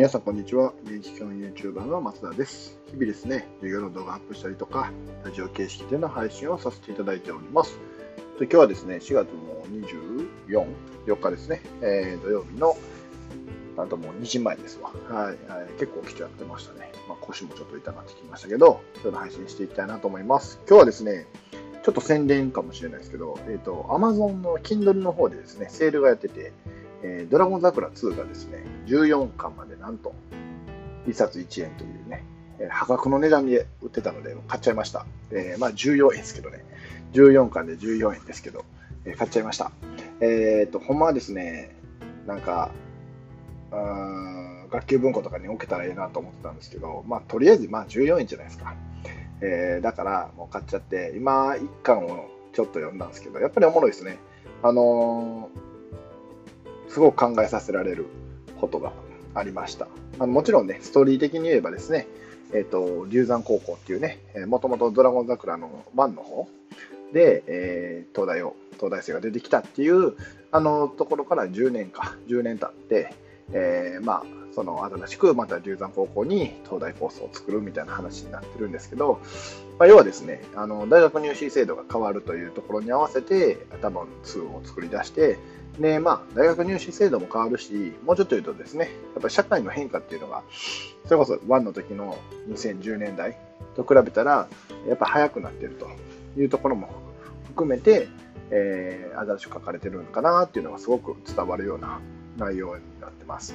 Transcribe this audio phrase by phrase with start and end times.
[0.00, 0.72] 皆さんこんにちは。
[0.84, 2.78] 現役教 YouTuber の松田です。
[2.86, 4.90] 日々ですね、授業の動画アップしたりとか、
[5.26, 7.78] ラジオ形式での配信をさせていただいております。
[8.38, 9.62] と今日はですね、4月の
[10.46, 10.66] 24、
[11.04, 12.78] 4日ですね、えー土曜日の、
[13.76, 14.90] なんともう2時前ですわ。
[15.14, 16.90] はい、はい結構来ちゃってましたね。
[17.06, 20.60] まあ、腰もちょっと痛くなってきましたけど、ちょっと配信していきたいなと思います。
[20.66, 21.26] 今日はですね、
[21.82, 26.54] ちょっと宣伝かもしれないですけど、えっ、と、Amazon の Kindle の方でですね、セールがやってて、
[27.02, 30.14] えードラゴン桜2がですね、14巻までなんと、
[31.06, 32.24] 1冊1円というね、
[32.58, 35.06] え破格の値段で売ってたので、買っちゃいました。
[35.30, 36.64] えーまあ14円ですけどね、
[37.12, 38.64] 14巻で14円ですけど、
[39.04, 39.72] えー買っちゃいました。
[40.20, 41.74] えっ、と、ほんまはですね、
[42.26, 42.70] なんか、
[44.70, 48.74] 学級文庫とかに置けたらいいなと思ってたんですけど、まあ、とりあえず、まあ、14円じゃないですか。
[49.40, 54.18] えーだから、もう買っちゃって、今、1巻をちょっと読んだんですけど、やっぱりおもろいですね。
[54.62, 55.69] あのー
[56.90, 58.06] すごく考えさせられる
[58.60, 58.92] ことが
[59.34, 59.88] ありました。
[60.18, 62.06] あのもちろんね、ストーリー的に言えばですね、
[62.52, 66.48] えっ、と、龍山高校っていうね、もともとドラゴン桜の番の方
[67.12, 70.14] で、えー東大を、東大生が出てきたっていう、
[70.50, 73.14] あのところから10年か、10年経って、
[73.52, 79.20] えーまあ、その新しくまた龍山高校に東大コースを作るみたいな話になってるんですけど、
[79.78, 85.38] まあ、要はですね、あの大学入試制度が変わるというところに合わせて、多分2を作り出して、
[85.78, 88.90] で、まあ、大学入試制度も変わるし、もうちょっと言うとですね、や
[89.20, 90.42] っぱり社会の変化っていうのが、
[91.06, 93.38] それこそ1の時の2010年代
[93.76, 94.48] と比べたら、
[94.88, 95.88] やっぱ早くなってると
[96.38, 96.88] いうところも
[97.46, 98.08] 含めて、
[98.50, 102.00] えー新しく書かれてるのかなっていうのがすごく伝わるような
[102.36, 103.54] 内容になってます。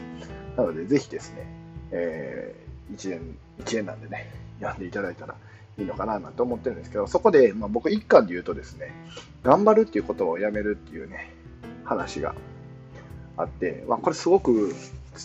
[0.58, 1.48] なので、ぜひですね、
[1.92, 2.56] え
[2.94, 5.36] 1年、一年なんでね、読んでいただいたら
[5.78, 8.94] いいのかななんて思ってるんですけど、そこで、まあ、僕一巻で言うとですね、
[9.44, 11.34] 頑張るっていうことをやめるっていうね、
[11.84, 12.36] 話が
[13.38, 14.74] あって、まあ、これすごく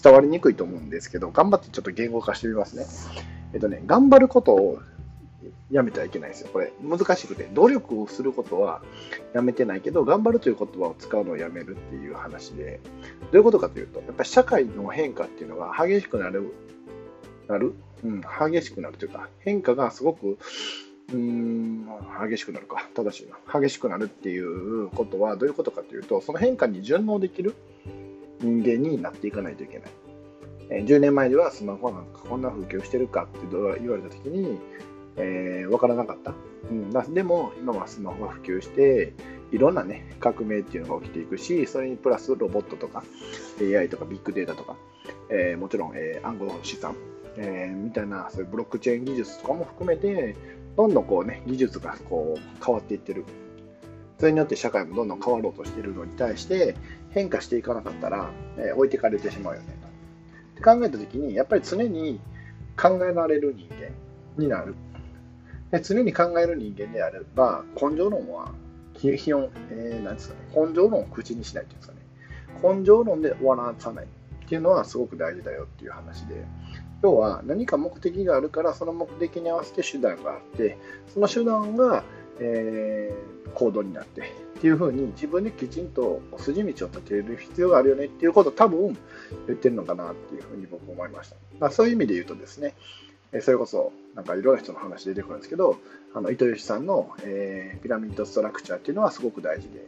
[0.02, 2.86] 伝わりにくいと思うんですけど、頑張ってちょっと言語化してみますね。
[3.52, 4.80] えっとね、頑張ることを
[5.70, 6.50] やめてはいけないですよ。
[6.52, 8.82] これ難しくて、努力をすることは
[9.34, 12.80] やめてないけど、頑張るという言葉を使うのをやめるっていう話で、
[13.20, 16.52] どういうことかというと、やっぱり社会の変化っていうのが激しくなる、
[17.48, 17.74] なる、
[18.04, 20.38] うん、激しくなるというか、変化がすごく、
[21.12, 21.86] うーん、
[22.28, 23.60] 激しくなるか、正しいな。
[23.60, 27.54] 激しくなるっていうことはどういうことかというと、その変化に順応できる
[28.40, 29.90] 人間になっていかないといけない。
[30.70, 34.58] え10年前ではスマホなんかこんな普及してるかって言われたときに、
[35.16, 36.34] えー、分からなかった。
[36.70, 39.12] うん、だでも今はスマホが普及して、
[39.52, 43.02] いろんなね、革命っていうのが起きていくし、それにプラスロボットとか
[43.60, 44.76] AI とかビッグデータとか、
[45.28, 46.94] えーもちろん、えー暗号資産、
[47.36, 50.36] えーみたいなそういうブロックチェーン技術とかも含めて、
[50.76, 53.24] どんどんこうね、技術がこう変わっていってる。
[54.18, 56.76] それによって社会もどんどん変わろうとしているのに対して、
[57.10, 59.88] 変化していかなかったら、えー置いてかれてしまうよねと。
[59.88, 62.20] って考えたときに、やっぱり常に
[62.80, 63.90] 考えられる人間
[64.40, 64.74] になる。
[65.70, 68.52] で常に考える人間であれば、根性論は
[68.94, 72.76] 基本、えーなんですかね、根性論を口にしないっていうんですかね。
[72.76, 76.44] 根性論で終わらさないっていうのはすごく大事だよっていう話で、
[77.02, 80.76] 要は何か目的があるから、その目的に合わせて手段があって、
[81.08, 82.04] その手段が、
[82.40, 88.96] えー行動になってっていうふうに自分できちんと筋道を立てる必要があるよねっていうことを多分
[89.46, 91.36] 言ってるのかなっていうふうに僕思いました。
[91.58, 92.74] まあ、そういう意味で言うとですね、
[93.32, 95.76] えーそれこそなんかいろんな人の話出てくるんですけど、
[96.14, 99.86] あの糸吉さんの、えーピラミッドストラクチャーっていうのはすごく大事で、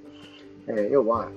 [0.69, 1.29] えー要は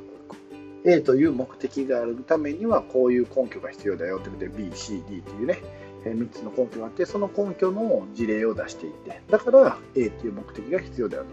[0.85, 5.59] A という目的があるためにはこういう根拠が必要だよってことで B、C、D っていうね、
[6.05, 11.29] え3つの根拠があって、その根拠の事例を出していって、だから A という目的が必要だよね。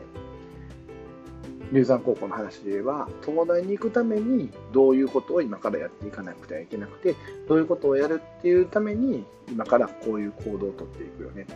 [1.72, 7.16] 龍山高校の話で言えば、東大に行くためにどういうことを今からやっていかなくてはいけなくて、
[7.48, 11.46] どういうことをやるっていうために今からこういう行動をとっていくよね。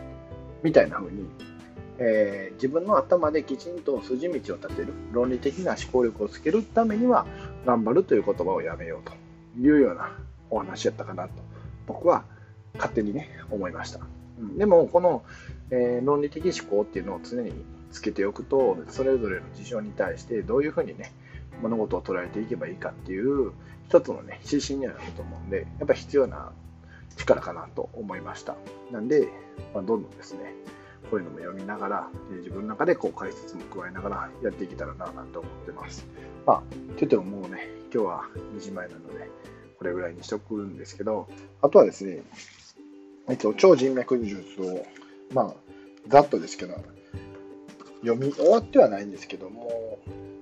[0.63, 1.27] みたいな風に、
[1.99, 7.27] えー自分の頭できちんと筋道を立てる、論理的な思考力をつけるためには、
[7.65, 9.13] 頑張るという言葉をやめようと
[9.61, 10.11] いうような
[10.49, 11.29] お話やったかなと、
[11.85, 12.23] 僕は
[12.73, 13.99] 勝手にね、思いました。
[14.39, 15.23] うんでも、この、
[15.69, 17.51] えー論理的思考っていうのを常に
[17.91, 21.11] つけておくと、それぞれの事象に対してどういうふうにね、
[21.61, 23.51] 物事を捉えていけばいいかっていう、
[23.87, 26.51] 一つのね、指針にはなると思うんで、やっぱ必要な
[27.15, 28.55] 力かなと思いました。
[28.91, 29.27] なんで、
[29.73, 30.53] まあ、どんどんですね、
[31.09, 36.05] こういうのも読みながら、え自分の中でこう解説も加えながらやっていけたらななんて思ってます。
[36.45, 36.63] まあ、
[36.97, 38.23] といってももうね、今日は
[38.55, 39.29] 2時前なので、
[39.77, 41.27] これぐらいにしとくんですけど、
[41.61, 42.23] あとはですね、
[43.29, 44.85] えっと、超人脈術を、
[45.31, 45.53] まあ、
[46.07, 46.75] ざっとですけど、
[48.01, 49.99] 読み終わってはないんですけども、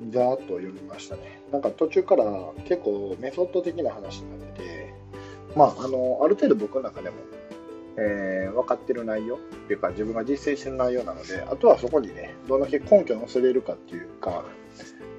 [0.09, 1.39] ざーっと読みましたね。
[1.51, 2.25] なんか途中から
[2.65, 4.93] 結構メソッド的な話になってて、
[5.55, 7.15] まあ、あの、ある程度僕の中でも、
[7.97, 14.43] えー、分かってる内容っていうか、自分が実践してる内容なので、あとはそこにね、どんだけ根拠を載せれるかっていうか、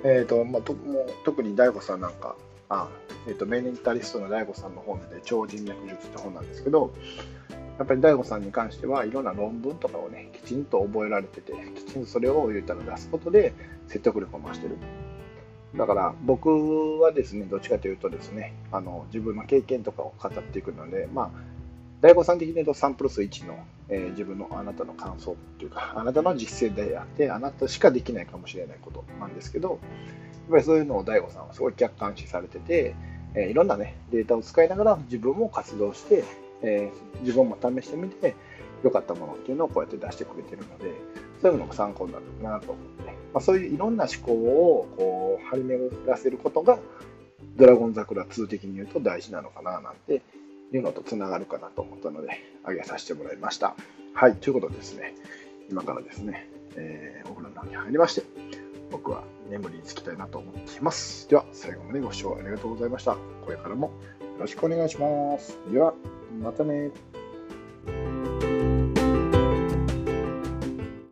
[0.04, 2.36] えーとまあ、ともう特に DAIGO さんなんか、
[2.68, 2.88] あ
[3.26, 6.92] えーと、メンタリストの DAIGO さんの本で、超人脈術って本なんですけど、
[7.78, 13.54] やっぱり DAIGO さんに関してはいろんな論文とかをね、きちんと覚えられてて、きちんとそれを言ったら出すことで
[13.86, 14.76] 説得力を増してる。
[15.76, 21.30] だから僕はですね、どっちかというとですね、あの自分の経験とかを語っていくので、まあ、
[22.00, 23.58] 大悟さん的に言うと3プラス1の、
[23.88, 29.78] えー、自分のあなたの感想っていうか、あなたの実践であって、あなたしかできないかもしれないことなんですけど、
[30.50, 32.94] ぱりそういうのを大悟さんはすごい客観視されてて、
[33.34, 36.24] えー、いろんなね、データを使いながら自分も活動して、
[36.62, 38.34] えー、自分も試してみて、
[38.82, 40.92] 良かったものっていうのをこうやって出してくれてるので、
[41.40, 46.78] そういうのが参考になるなと思って、まあ、そういういろんな思考をこう張り巡らせることが、
[47.56, 50.22] ドラゴン桜2的に言うと大事なのかななんて
[50.72, 52.28] いうのとつながるかなと思ったので、
[52.62, 53.74] 挙げさせてもらいました。
[54.14, 55.14] はい、ということでですね、
[55.70, 58.22] 今からですね、えー、お風呂に入りまして、
[58.90, 61.28] 僕は眠りにつきたいなと思っています。
[61.28, 63.16] では、最後までご視聴ありがとうございました。
[63.44, 63.92] これからもよ
[64.40, 65.58] ろしくお願いします。
[65.72, 65.94] では、
[66.40, 66.90] またね。